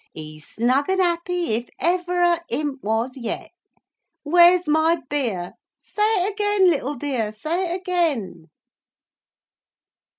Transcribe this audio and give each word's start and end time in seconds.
He's 0.13 0.47
snug 0.47 0.89
and 0.89 0.99
happy 0.99 1.53
if 1.53 1.69
ever 1.79 2.21
a 2.23 2.41
imp 2.49 2.81
was 2.83 3.15
yet. 3.15 3.51
'Where's 4.23 4.67
my 4.67 4.97
beer!'—say 5.11 6.25
it 6.25 6.31
again, 6.33 6.67
little 6.71 6.95
dear, 6.95 7.31
say 7.31 7.67
it 7.71 7.75
again!" 7.81 8.49